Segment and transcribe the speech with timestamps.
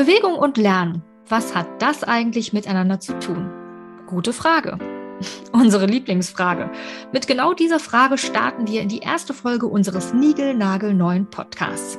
[0.00, 3.50] Bewegung und Lernen, was hat das eigentlich miteinander zu tun?
[4.06, 4.78] Gute Frage.
[5.52, 6.70] Unsere Lieblingsfrage.
[7.12, 11.98] Mit genau dieser Frage starten wir in die erste Folge unseres Nigel-Nagel-neuen Podcasts.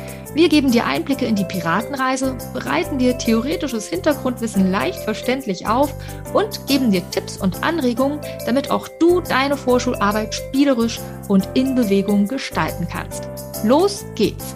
[0.33, 5.93] Wir geben dir Einblicke in die Piratenreise, bereiten dir theoretisches Hintergrundwissen leicht verständlich auf
[6.33, 12.29] und geben dir Tipps und Anregungen, damit auch du deine Vorschularbeit spielerisch und in Bewegung
[12.29, 13.27] gestalten kannst.
[13.65, 14.55] Los geht's!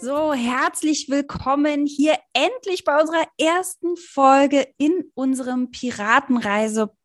[0.00, 5.70] So, herzlich willkommen hier endlich bei unserer ersten Folge in unserem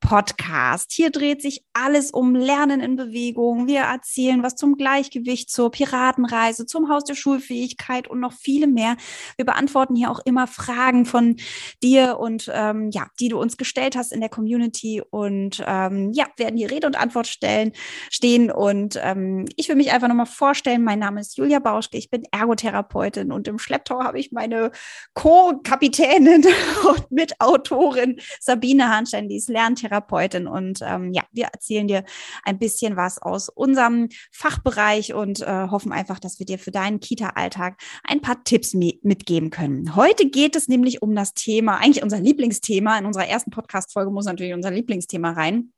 [0.05, 0.91] Piratenreise-Podcast.
[0.91, 3.68] Hier dreht sich alles um Lernen in Bewegung.
[3.68, 8.97] Wir erzählen was zum Gleichgewicht, zur Piratenreise, zum Haus der Schulfähigkeit und noch viele mehr.
[9.38, 11.38] Wir beantworten hier auch immer Fragen von
[11.84, 16.25] dir und ähm, ja, die du uns gestellt hast in der Community und ähm, ja,
[16.38, 17.72] werden hier Rede und Antwort stellen,
[18.09, 18.52] stehen.
[18.52, 20.84] Und ähm, ich will mich einfach nochmal vorstellen.
[20.84, 21.97] Mein Name ist Julia Bauschke.
[21.97, 24.72] Ich bin Ergotherapeutin Therapeutin und im Schlepptau habe ich meine
[25.14, 26.45] Co-Kapitänin
[26.88, 29.94] und Mitautorin Sabine Hanstein, die ist Lerntherapeutin
[30.47, 32.03] und ähm, ja, wir erzählen dir
[32.43, 36.99] ein bisschen was aus unserem Fachbereich und äh, hoffen einfach, dass wir dir für deinen
[36.99, 39.95] Kita-Alltag ein paar Tipps mitgeben können.
[39.95, 42.97] Heute geht es nämlich um das Thema, eigentlich unser Lieblingsthema.
[42.97, 45.71] In unserer ersten Podcast-Folge muss natürlich unser Lieblingsthema rein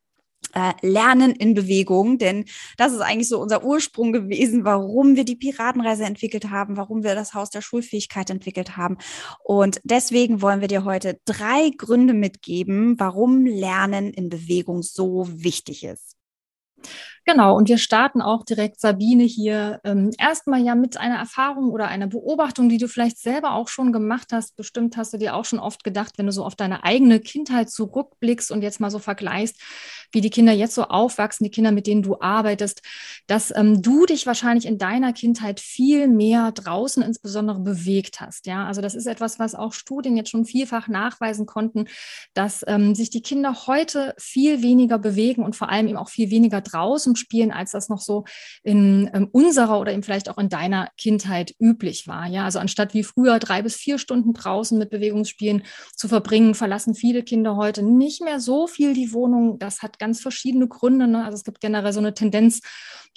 [0.54, 2.44] äh, Lernen in Bewegung, denn
[2.76, 7.14] das ist eigentlich so unser Ursprung gewesen, warum wir die Piratenreise entwickelt haben, warum wir
[7.14, 8.98] das Haus der Schulfähigkeit entwickelt haben.
[9.44, 15.84] Und deswegen wollen wir dir heute drei Gründe mitgeben, warum Lernen in Bewegung so wichtig
[15.84, 16.18] ist.
[17.28, 21.88] Genau, und wir starten auch direkt, Sabine, hier ähm, erstmal ja mit einer Erfahrung oder
[21.88, 24.56] einer Beobachtung, die du vielleicht selber auch schon gemacht hast.
[24.56, 27.68] Bestimmt hast du dir auch schon oft gedacht, wenn du so auf deine eigene Kindheit
[27.68, 29.60] zurückblickst und jetzt mal so vergleichst,
[30.12, 32.82] wie die Kinder jetzt so aufwachsen, die Kinder, mit denen du arbeitest,
[33.26, 38.46] dass ähm, du dich wahrscheinlich in deiner Kindheit viel mehr draußen insbesondere bewegt hast.
[38.46, 41.86] Ja, also das ist etwas, was auch Studien jetzt schon vielfach nachweisen konnten,
[42.34, 46.30] dass ähm, sich die Kinder heute viel weniger bewegen und vor allem eben auch viel
[46.30, 48.24] weniger draußen spielen, als das noch so
[48.62, 52.26] in ähm, unserer oder eben vielleicht auch in deiner Kindheit üblich war.
[52.26, 55.64] Ja, also anstatt wie früher drei bis vier Stunden draußen mit Bewegungsspielen
[55.94, 59.58] zu verbringen, verlassen viele Kinder heute nicht mehr so viel die Wohnung.
[59.58, 61.06] Das hat ganz verschiedene Gründe.
[61.06, 61.24] Ne?
[61.24, 62.60] Also es gibt generell so eine Tendenz,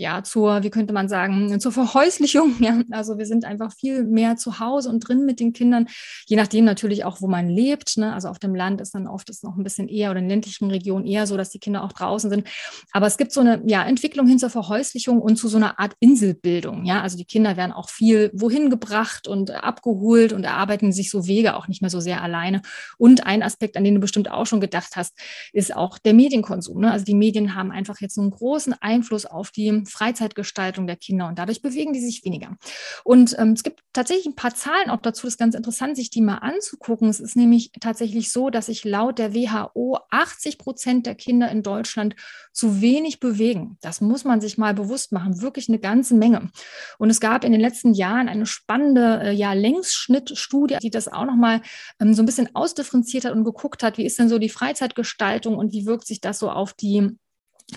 [0.01, 2.56] ja, zur, wie könnte man sagen, zur Verhäuslichung.
[2.62, 2.81] Ja?
[2.91, 5.88] Also wir sind einfach viel mehr zu Hause und drin mit den Kindern,
[6.28, 7.97] je nachdem natürlich auch, wo man lebt.
[7.97, 8.13] Ne?
[8.13, 10.69] Also auf dem Land ist dann oft ist noch ein bisschen eher oder in ländlichen
[10.69, 12.47] Regionen eher so, dass die Kinder auch draußen sind.
[12.91, 15.94] Aber es gibt so eine ja, Entwicklung hin zur Verhäuslichung und zu so einer Art
[16.00, 16.85] Inselbildung.
[16.85, 21.28] Ja, also die Kinder werden auch viel wohin gebracht und abgeholt und erarbeiten sich so
[21.28, 22.61] Wege auch nicht mehr so sehr alleine.
[22.97, 25.17] Und ein Aspekt, an den du bestimmt auch schon gedacht hast,
[25.51, 26.81] ist auch der Medienkonsum.
[26.81, 26.91] Ne?
[26.91, 31.38] Also die Medien haben einfach jetzt einen großen Einfluss auf die Freizeitgestaltung der Kinder und
[31.38, 32.57] dadurch bewegen die sich weniger.
[33.03, 36.09] Und ähm, es gibt tatsächlich ein paar Zahlen auch dazu, das ist ganz interessant, sich
[36.09, 37.09] die mal anzugucken.
[37.09, 41.63] Es ist nämlich tatsächlich so, dass sich laut der WHO 80 Prozent der Kinder in
[41.63, 42.16] Deutschland
[42.53, 43.78] zu wenig bewegen.
[43.81, 46.50] Das muss man sich mal bewusst machen, wirklich eine ganze Menge.
[46.97, 51.25] Und es gab in den letzten Jahren eine spannende äh, ja, Längsschnittstudie, die das auch
[51.25, 51.62] nochmal
[52.00, 55.58] ähm, so ein bisschen ausdifferenziert hat und geguckt hat, wie ist denn so die Freizeitgestaltung
[55.58, 57.18] und wie wirkt sich das so auf die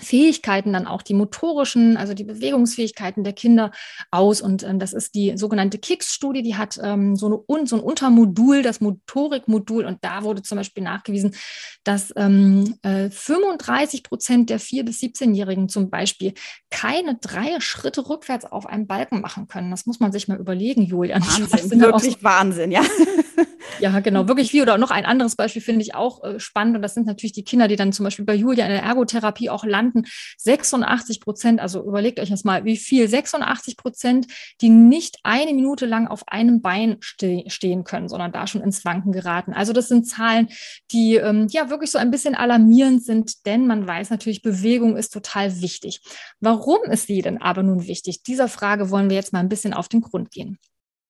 [0.01, 3.71] Fähigkeiten, dann auch die motorischen, also die Bewegungsfähigkeiten der Kinder
[4.11, 4.41] aus.
[4.41, 8.61] Und ähm, das ist die sogenannte KICS-Studie, die hat ähm, so, eine, so ein Untermodul,
[8.61, 9.85] das Motorikmodul.
[9.85, 11.35] Und da wurde zum Beispiel nachgewiesen,
[11.83, 16.33] dass ähm, äh, 35 Prozent der 4- bis 17-Jährigen zum Beispiel
[16.69, 19.71] keine drei Schritte rückwärts auf einem Balken machen können.
[19.71, 21.21] Das muss man sich mal überlegen, Julian.
[21.21, 22.81] Wahnsinn, wirklich so, Wahnsinn, ja.
[23.79, 24.61] Ja, genau, wirklich wie.
[24.61, 26.75] Oder noch ein anderes Beispiel finde ich auch äh, spannend.
[26.75, 29.49] Und das sind natürlich die Kinder, die dann zum Beispiel bei Julia in der Ergotherapie
[29.49, 29.84] auch landen.
[30.37, 33.07] 86 Prozent, also überlegt euch das mal, wie viel?
[33.07, 34.27] 86 Prozent,
[34.61, 38.85] die nicht eine Minute lang auf einem Bein ste stehen können, sondern da schon ins
[38.85, 39.53] Wanken geraten.
[39.53, 40.49] Also das sind Zahlen,
[40.91, 45.13] die ähm, ja wirklich so ein bisschen alarmierend sind, denn man weiß natürlich, Bewegung ist
[45.13, 46.01] total wichtig.
[46.39, 48.23] Warum ist sie denn aber nun wichtig?
[48.23, 50.59] Dieser Frage wollen wir jetzt mal ein bisschen auf den Grund gehen.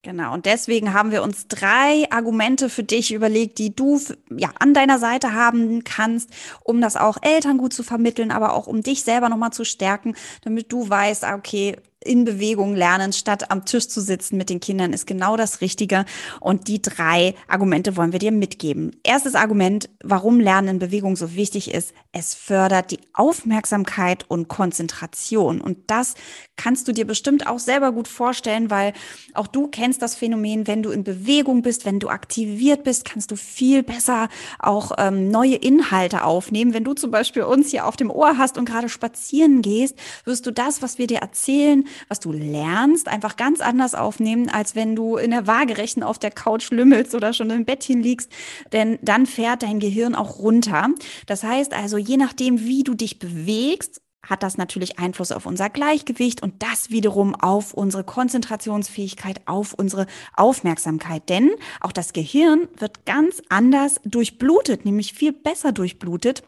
[0.02, 4.00] Genau, und deswegen haben wir uns drei Argumente für dich überlegt, die du
[4.30, 6.30] ja an deiner Seite haben kannst,
[6.62, 10.14] um das auch Eltern gut zu vermitteln, aber auch um dich selber nochmal zu stärken,
[10.42, 14.60] damit du weißt, ah, okay, in Bewegung lernen, statt am Tisch zu sitzen mit den
[14.60, 16.04] Kindern, ist genau das Richtige.
[16.40, 18.96] Und die drei Argumente wollen wir dir mitgeben.
[19.02, 21.92] Erstes Argument, warum Lernen in Bewegung so wichtig ist.
[22.12, 25.60] Es fördert die Aufmerksamkeit und Konzentration.
[25.60, 26.14] Und das
[26.56, 28.92] kannst du dir bestimmt auch selber gut vorstellen, weil
[29.34, 33.30] auch du kennst das Phänomen, wenn du in Bewegung bist, wenn du aktiviert bist, kannst
[33.30, 34.28] du viel besser
[34.58, 36.74] auch ähm, neue Inhalte aufnehmen.
[36.74, 40.46] Wenn du zum Beispiel uns hier auf dem Ohr hast und gerade spazieren gehst, wirst
[40.46, 44.96] du das, was wir dir erzählen, was du lernst, einfach ganz anders aufnehmen, als wenn
[44.96, 48.30] du in der Waagerechten auf der Couch lümmelst oder schon im Bettchen liegst,
[48.72, 50.88] denn dann fährt dein Gehirn auch runter.
[51.26, 55.70] Das heißt also, je nachdem, wie du dich bewegst, hat das natürlich Einfluss auf unser
[55.70, 61.28] Gleichgewicht und das wiederum auf unsere Konzentrationsfähigkeit, auf unsere Aufmerksamkeit.
[61.28, 66.42] Denn auch das Gehirn wird ganz anders durchblutet, nämlich viel besser durchblutet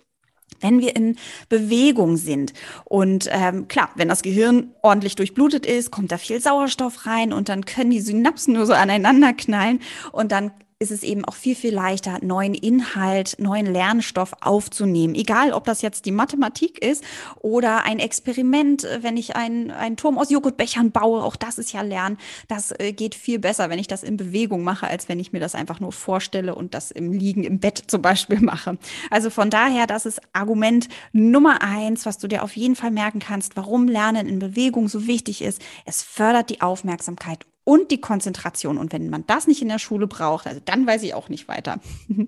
[0.60, 1.16] wenn wir in
[1.48, 2.52] Bewegung sind.
[2.84, 7.48] Und ähm, klar, wenn das Gehirn ordentlich durchblutet ist, kommt da viel Sauerstoff rein und
[7.48, 9.80] dann können die Synapsen nur so aneinander knallen
[10.12, 15.16] und dann ist es eben auch viel, viel leichter, neuen Inhalt, neuen Lernstoff aufzunehmen.
[15.16, 17.02] Egal, ob das jetzt die Mathematik ist
[17.40, 21.82] oder ein Experiment, äh, wenn ich einen, Turm aus Joghurtbechern baue, auch das ist ja
[21.82, 22.18] Lernen.
[22.46, 25.40] Das äh, geht viel besser, wenn ich das in Bewegung mache, als wenn ich mir
[25.40, 28.78] das einfach nur vorstelle und das im Liegen im Bett zum Beispiel mache.
[29.10, 33.18] Also von daher, das ist Argument Nummer eins, was du dir auf jeden Fall merken
[33.18, 35.60] kannst, warum Lernen in Bewegung so wichtig ist.
[35.86, 38.78] Es fördert die Aufmerksamkeit und die Konzentration.
[38.78, 41.48] Und wenn man das nicht in der Schule braucht, also dann weiß ich auch nicht
[41.48, 41.80] weiter.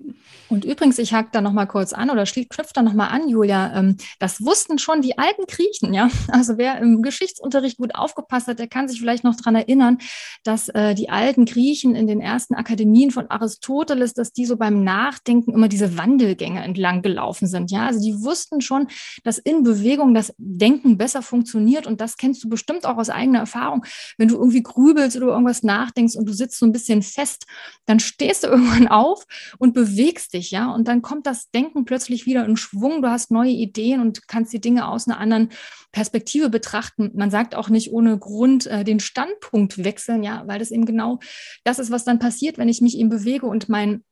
[0.49, 3.27] Und übrigens, ich hake da noch mal kurz an oder knüpft da noch mal an,
[3.27, 3.73] Julia.
[3.75, 6.09] Ähm, das wussten schon die alten Griechen, ja.
[6.27, 9.97] Also wer im Geschichtsunterricht gut aufgepasst hat, der kann sich vielleicht noch daran erinnern,
[10.43, 14.83] dass äh, die alten Griechen in den ersten Akademien von Aristoteles, dass die so beim
[14.83, 17.87] Nachdenken immer diese Wandelgänge entlang gelaufen sind, ja.
[17.87, 18.87] Also die wussten schon,
[19.23, 23.39] dass in Bewegung das Denken besser funktioniert und das kennst du bestimmt auch aus eigener
[23.39, 23.85] Erfahrung.
[24.17, 27.45] Wenn du irgendwie grübelst oder irgendwas nachdenkst und du sitzt so ein bisschen fest,
[27.85, 29.25] dann stehst du irgendwann auf
[29.57, 33.01] und bewegst dich, ja, und dann kommt das Denken plötzlich wieder in Schwung.
[33.01, 35.49] Du hast neue Ideen und kannst die Dinge aus einer anderen
[35.91, 37.11] Perspektive betrachten.
[37.15, 41.19] Man sagt auch nicht ohne Grund äh, den Standpunkt wechseln, ja, weil das eben genau
[41.63, 44.03] das ist, was dann passiert, wenn ich mich eben bewege und mein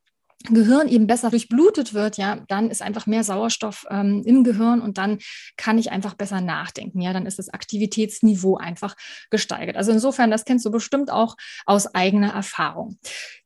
[0.45, 4.97] Gehirn eben besser durchblutet wird, ja, dann ist einfach mehr Sauerstoff ähm, im Gehirn und
[4.97, 5.19] dann
[5.57, 7.01] kann ich einfach besser nachdenken.
[7.01, 8.95] Ja, dann ist das Aktivitätsniveau einfach
[9.29, 9.75] gesteigert.
[9.75, 12.97] Also insofern, das kennst du bestimmt auch aus eigener Erfahrung.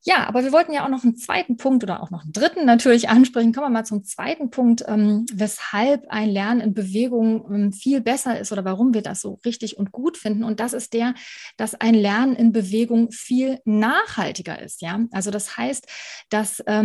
[0.05, 2.65] Ja, aber wir wollten ja auch noch einen zweiten Punkt oder auch noch einen dritten
[2.65, 3.53] natürlich ansprechen.
[3.53, 8.39] Kommen wir mal zum zweiten Punkt, ähm, weshalb ein Lernen in Bewegung ähm, viel besser
[8.39, 10.43] ist oder warum wir das so richtig und gut finden.
[10.43, 11.15] Und das ist der,
[11.57, 14.81] dass ein Lernen in Bewegung viel nachhaltiger ist.
[14.81, 15.87] Ja, also das heißt,
[16.29, 16.82] dass ähm,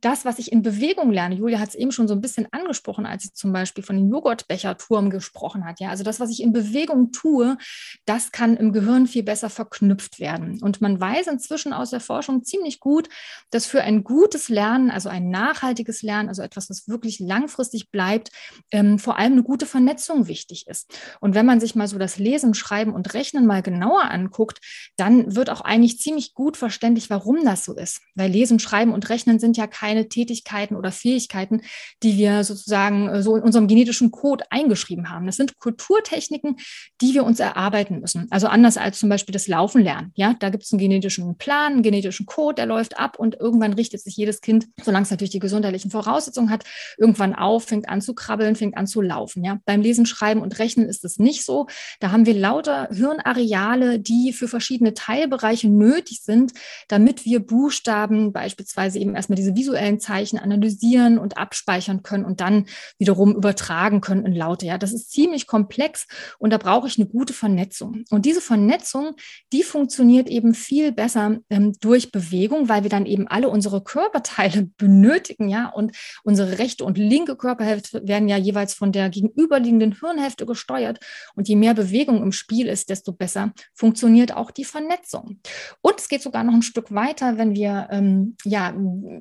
[0.00, 3.06] das, was ich in Bewegung lerne, Julia hat es eben schon so ein bisschen angesprochen,
[3.06, 5.80] als sie zum Beispiel von dem Joghurtbecherturm gesprochen hat.
[5.80, 7.56] Ja, also das, was ich in Bewegung tue,
[8.04, 10.62] das kann im Gehirn viel besser verknüpft werden.
[10.62, 13.08] Und man weiß inzwischen aus der Forschung ziemlich gut,
[13.50, 18.30] dass für ein gutes Lernen, also ein nachhaltiges Lernen, also etwas, was wirklich langfristig bleibt,
[18.70, 20.92] ähm, vor allem eine gute Vernetzung wichtig ist.
[21.20, 24.58] Und wenn man sich mal so das Lesen, Schreiben und Rechnen mal genauer anguckt,
[24.96, 28.00] dann wird auch eigentlich ziemlich gut verständlich, warum das so ist.
[28.14, 31.62] Weil Lesen, Schreiben und Rechnen sind ja keine Tätigkeiten oder Fähigkeiten,
[32.02, 35.26] die wir sozusagen äh, so in unserem genetischen Code eingeschrieben haben.
[35.26, 36.56] Das sind Kulturtechniken,
[37.00, 38.26] die wir uns erarbeiten müssen.
[38.30, 40.12] Also anders als zum Beispiel das Laufen lernen.
[40.14, 43.72] Ja, da gibt es einen genetischen Plan, einen genetischen Code, der läuft ab und irgendwann
[43.72, 46.64] richtet sich jedes Kind, solange es natürlich die gesundheitlichen Voraussetzungen hat,
[46.96, 49.44] irgendwann auf, fängt an zu krabbeln, fängt an zu laufen.
[49.44, 49.58] Ja?
[49.64, 51.66] Beim Lesen, Schreiben und Rechnen ist es nicht so.
[52.00, 56.52] Da haben wir lauter Hirnareale, die für verschiedene Teilbereiche nötig sind,
[56.88, 62.66] damit wir Buchstaben, beispielsweise eben erstmal diese visuellen Zeichen analysieren und abspeichern können und dann
[62.98, 64.66] wiederum übertragen können in Laute.
[64.66, 66.06] Ja, das ist ziemlich komplex
[66.38, 68.04] und da brauche ich eine gute Vernetzung.
[68.10, 69.14] Und diese Vernetzung,
[69.52, 72.68] die funktioniert eben viel besser ähm, durch Bewegung.
[72.68, 75.92] Weil wir dann eben alle unsere Körperteile benötigen, ja, und
[76.24, 81.00] unsere rechte und linke Körperhälfte werden ja jeweils von der gegenüberliegenden Hirnhälfte gesteuert.
[81.34, 85.40] Und je mehr Bewegung im Spiel ist, desto besser funktioniert auch die Vernetzung.
[85.80, 88.72] Und es geht sogar noch ein Stück weiter, wenn wir ähm, ja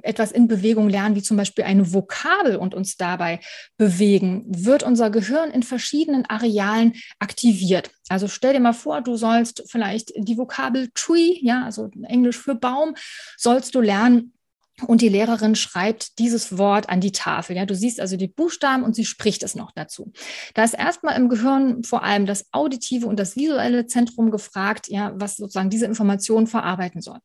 [0.04, 3.40] etwas in Bewegung lernen, wie zum Beispiel eine Vokabel und uns dabei
[3.78, 7.92] bewegen, wird unser Gehirn in verschiedenen Arealen aktiviert.
[8.10, 12.56] Also stell dir mal vor, du sollst vielleicht die Vokabel tree, ja, also Englisch für
[12.56, 12.96] Baum,
[13.38, 14.34] sollst du lernen.
[14.86, 17.56] Und die Lehrerin schreibt dieses Wort an die Tafel.
[17.56, 20.12] Ja, du siehst also die Buchstaben und sie spricht es noch dazu.
[20.54, 25.14] Da ist erstmal im Gehirn vor allem das auditive und das visuelle Zentrum gefragt, ja,
[25.16, 27.18] was sozusagen diese Information verarbeiten soll.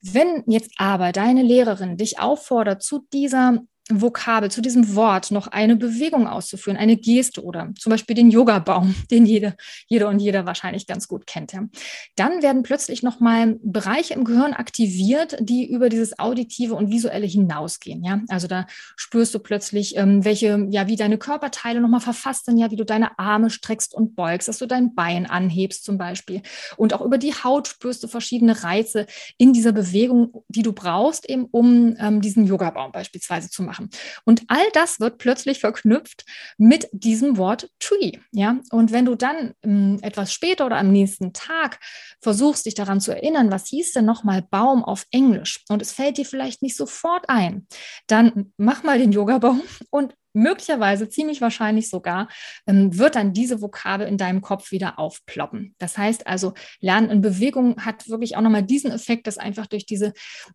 [0.00, 3.58] Wenn jetzt aber deine Lehrerin dich auffordert, zu dieser
[4.00, 8.94] Vokabel, zu diesem Wort noch eine Bewegung auszuführen, eine Geste oder zum Beispiel den Yoga-Baum,
[9.10, 9.54] den jede,
[9.86, 11.52] jede und jeder wahrscheinlich ganz gut kennt.
[11.52, 11.68] Ja.
[12.16, 18.04] Dann werden plötzlich nochmal Bereiche im Gehirn aktiviert, die über dieses Auditive und Visuelle hinausgehen.
[18.04, 18.20] Ja.
[18.28, 22.70] Also da spürst du plötzlich, ähm, welche, ja, wie deine Körperteile nochmal verfasst sind, ja,
[22.70, 26.42] wie du deine Arme streckst und beugst, dass du dein Bein anhebst zum Beispiel.
[26.76, 29.06] Und auch über die Haut spürst du verschiedene Reize
[29.38, 33.81] in dieser Bewegung, die du brauchst, eben um ähm, diesen Yoga-Baum beispielsweise zu machen.
[34.24, 36.24] Und all das wird plötzlich verknüpft
[36.58, 38.12] mit diesem Wort Tree.
[38.32, 38.58] Ja?
[38.70, 41.78] Und wenn du dann ähm, etwas später oder am nächsten Tag
[42.20, 46.18] versuchst, dich daran zu erinnern, was hieß denn nochmal Baum auf Englisch und es fällt
[46.18, 47.66] dir vielleicht nicht sofort ein,
[48.06, 52.28] dann mach mal den Yoga-Baum und möglicherweise, ziemlich wahrscheinlich sogar,
[52.66, 55.74] ähm, wird dann diese Vokabel in deinem Kopf wieder aufploppen.
[55.78, 59.86] Das heißt also, Lernen in Bewegung hat wirklich auch nochmal diesen Effekt, dass einfach durch
[59.86, 60.12] diese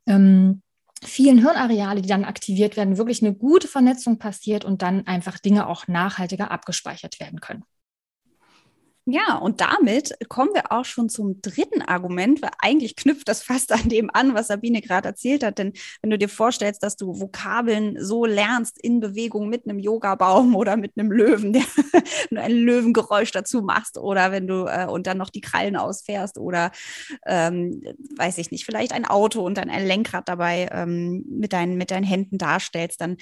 [0.07, 0.61] ähm,
[1.03, 5.67] vielen Hirnareale, die dann aktiviert werden, wirklich eine gute Vernetzung passiert und dann einfach Dinge
[5.67, 7.63] auch nachhaltiger abgespeichert werden können.
[9.09, 13.71] Ja, und damit kommen wir auch schon zum dritten Argument, weil eigentlich knüpft das fast
[13.71, 15.59] an dem an, was Sabine gerade erzählt hat.
[15.59, 15.71] Denn
[16.01, 20.75] wenn du dir vorstellst, dass du Vokabeln so lernst in Bewegung mit einem Yogabaum oder
[20.75, 21.63] mit einem Löwen, der
[22.29, 26.37] du ein Löwengeräusch dazu machst oder wenn du äh, und dann noch die Krallen ausfährst
[26.37, 26.71] oder
[27.25, 27.81] ähm,
[28.17, 31.91] weiß ich nicht, vielleicht ein Auto und dann ein Lenkrad dabei ähm, mit, deinen, mit
[31.91, 33.15] deinen Händen darstellst, dann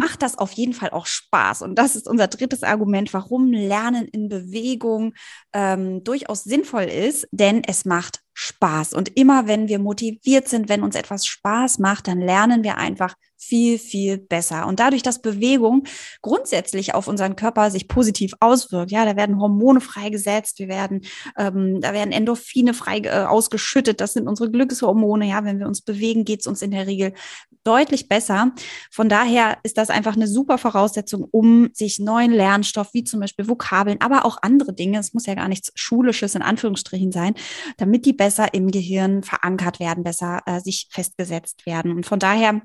[0.00, 1.60] macht das auf jeden Fall auch Spaß.
[1.60, 5.12] Und das ist unser drittes Argument, warum Lernen in Bewegung
[5.52, 8.94] ähm, durchaus sinnvoll ist, denn es macht Spaß.
[8.94, 13.14] Und immer wenn wir motiviert sind, wenn uns etwas Spaß macht, dann lernen wir einfach
[13.40, 14.66] viel, viel besser.
[14.66, 15.84] Und dadurch, dass Bewegung
[16.20, 21.02] grundsätzlich auf unseren Körper sich positiv auswirkt, ja, da werden Hormone freigesetzt, wir werden,
[21.38, 25.80] ähm, da werden Endorphine frei äh, ausgeschüttet, das sind unsere Glückshormone, ja, wenn wir uns
[25.80, 27.14] bewegen, geht es uns in der Regel
[27.64, 28.52] deutlich besser.
[28.90, 33.48] Von daher ist das einfach eine super Voraussetzung, um sich neuen Lernstoff, wie zum Beispiel
[33.48, 37.34] Vokabeln, aber auch andere Dinge, es muss ja gar nichts Schulisches in Anführungsstrichen sein,
[37.78, 41.92] damit die besser im Gehirn verankert werden, besser äh, sich festgesetzt werden.
[41.92, 42.60] Und von daher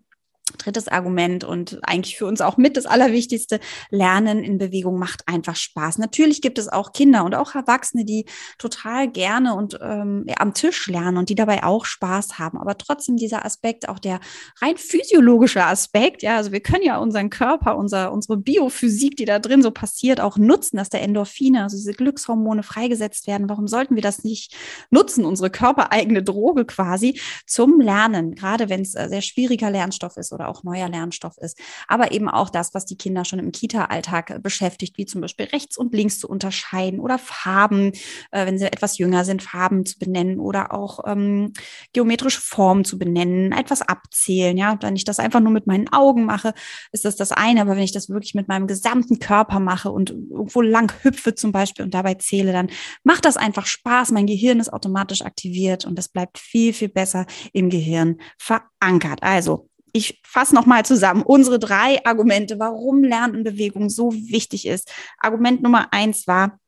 [0.66, 5.56] Drittes Argument und eigentlich für uns auch mit das Allerwichtigste, Lernen in Bewegung macht einfach
[5.56, 6.00] Spaß.
[6.00, 8.26] Natürlich gibt es auch Kinder und auch Erwachsene, die
[8.58, 12.58] total gerne und ähm, am Tisch lernen und die dabei auch Spaß haben.
[12.58, 14.20] Aber trotzdem dieser Aspekt, auch der
[14.62, 19.40] rein physiologische Aspekt, ja, also wir können ja unseren Körper, unser, unsere Biophysik, die da
[19.40, 23.50] drin so passiert, auch nutzen, dass der Endorphine, also diese Glückshormone freigesetzt werden.
[23.50, 24.56] Warum sollten wir das nicht
[24.90, 30.34] nutzen, unsere körpereigene Droge quasi zum Lernen, gerade wenn es äh, sehr schwieriger Lernstoff ist
[30.34, 34.42] oder auch neuer Lernstoff ist, aber eben auch das, was die Kinder schon im Kita-Alltag
[34.42, 37.92] beschäftigt, wie zum Beispiel rechts und links zu unterscheiden oder Farben,
[38.32, 41.54] äh, wenn sie etwas jünger sind, Farben zu benennen oder auch ähm,
[41.94, 44.58] geometrische Formen zu benennen, etwas abzählen.
[44.58, 46.54] Ja, wenn ich das einfach nur mit meinen Augen mache,
[46.92, 50.12] ist das das eine, aber wenn ich das wirklich mit meinem gesamten Körper mache und
[50.12, 52.70] irgendwo lang hüpfe zum Beispiel und dabei zähle, dann
[53.04, 54.12] macht das einfach Spaß.
[54.12, 59.24] Mein Gehirn ist automatisch aktiviert und das bleibt viel, viel besser im Gehirn verankert.
[59.24, 64.92] Also ich fasse nochmal zusammen unsere drei Argumente, warum Lernen in Bewegung so wichtig ist.
[65.20, 66.60] Argument Nummer eins war,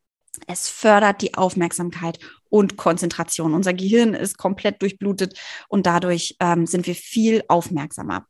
[0.48, 2.20] es fördert die Aufmerksamkeit
[2.50, 3.54] und Konzentration.
[3.54, 8.26] Unser Gehirn ist komplett durchblutet und dadurch ähm, sind wir viel aufmerksamer.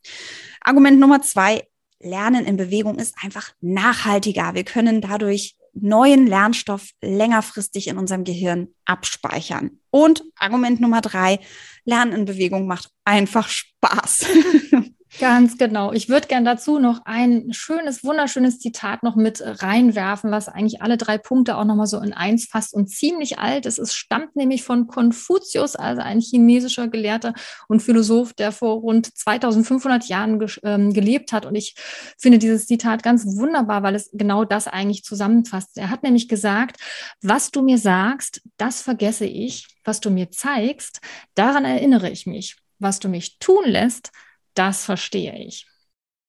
[0.61, 1.67] Argument Nummer zwei,
[1.99, 4.55] Lernen in Bewegung ist einfach nachhaltiger.
[4.55, 9.79] Wir können dadurch neuen Lernstoff längerfristig in unserem Gehirn abspeichern.
[9.89, 11.39] Und Argument Nummer drei,
[11.85, 14.25] Lernen in Bewegung macht einfach Spaß.
[15.19, 15.93] Ganz genau.
[15.93, 20.97] Ich würde gern dazu noch ein schönes, wunderschönes Zitat noch mit reinwerfen, was eigentlich alle
[20.97, 23.79] drei Punkte auch nochmal so in eins fasst und ziemlich alt ist.
[23.79, 27.33] Es stammt nämlich von Konfuzius, also ein chinesischer Gelehrter
[27.67, 31.47] und Philosoph, der vor rund 2500 Jahren ge ähm, gelebt hat.
[31.47, 31.75] Und ich
[32.19, 35.77] finde dieses Zitat ganz wunderbar, weil es genau das eigentlich zusammenfasst.
[35.77, 36.77] Er hat nämlich gesagt,
[37.23, 39.67] was du mir sagst, das vergesse ich.
[39.83, 40.99] Was du mir zeigst,
[41.33, 42.57] daran erinnere ich mich.
[42.77, 44.11] Was du mich tun lässt,
[44.57, 45.67] das verstehe ich.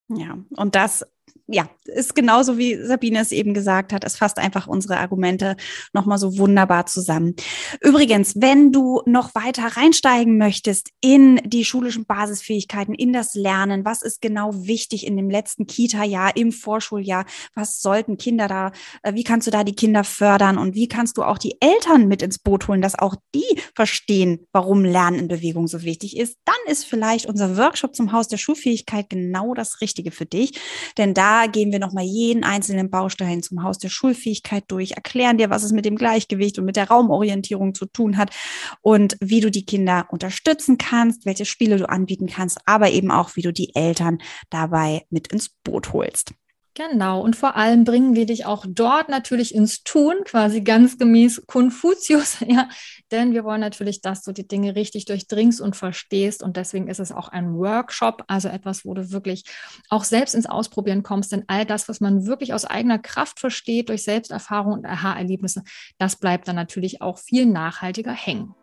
[0.08, 1.06] Ja, und das
[1.50, 4.04] ja, ist genauso wie Sabine es eben gesagt hat.
[4.04, 5.56] Es fasst einfach unsere Argumente
[5.94, 7.34] nochmal so wunderbar zusammen.
[7.80, 14.02] Übrigens, wenn du noch weiter reinsteigen möchtest in die schulischen Basisfähigkeiten, in das Lernen, was
[14.02, 17.24] ist genau wichtig in dem letzten Kita-Jahr, im Vorschuljahr,
[17.54, 21.16] was sollten Kinder da, äh, wie kannst du da die Kinder fördern und wie kannst
[21.16, 25.28] du auch die Eltern mit ins Boot holen, dass auch die verstehen, warum Lernen in
[25.28, 29.80] Bewegung so wichtig ist, dann ist vielleicht unser Workshop zum Haus der Schulfähigkeit genau das
[29.80, 30.60] Richtige für dich.
[30.98, 35.50] Denn da gehen wir nochmal jeden einzelnen Baustein zum Haus der Schulfähigkeit durch, erklären dir,
[35.50, 38.34] was es mit dem Gleichgewicht und mit der Raumorientierung zu tun hat
[38.82, 43.36] und wie du die Kinder unterstützen kannst, welche Spiele du anbieten kannst, aber eben auch,
[43.36, 44.18] wie du die Eltern
[44.50, 46.32] dabei mit ins Boot holst.
[46.78, 51.42] Genau, und vor allem bringen wir dich auch dort natürlich ins Tun, quasi ganz gemäß
[51.48, 52.68] Konfuzius, ja,
[53.10, 57.00] denn wir wollen natürlich, dass du die Dinge richtig durchdringst und verstehst und deswegen ist
[57.00, 59.44] es auch ein Workshop, also etwas, wo du wirklich
[59.88, 63.88] auch selbst ins Ausprobieren kommst, denn all das, was man wirklich aus eigener Kraft versteht,
[63.88, 65.62] durch Selbsterfahrung und Aha-Erlebnisse,
[65.98, 68.54] das bleibt dann natürlich auch viel nachhaltiger hängen.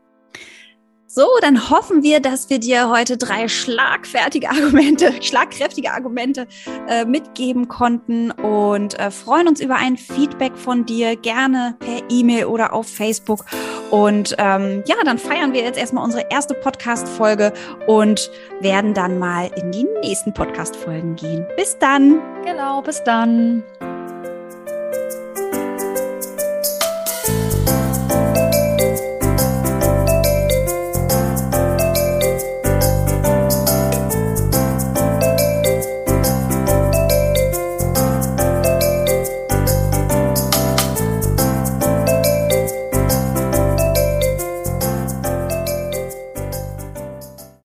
[1.07, 6.47] So, dann hoffen wir, dass wir dir heute drei schlagfertige Argumente, schlagkräftige Argumente
[6.89, 12.45] äh, mitgeben konnten und äh, freuen uns über ein Feedback von dir, gerne per E-Mail
[12.45, 13.45] oder auf Facebook.
[13.91, 17.53] Und ähm, ja, dann feiern wir jetzt erstmal unsere erste Podcast-Folge
[17.85, 21.45] und werden dann mal in die nächsten Podcast-Folgen gehen.
[21.55, 22.19] Bis dann.
[22.43, 23.63] Genau, bis dann.